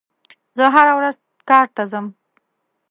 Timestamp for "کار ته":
1.49-1.83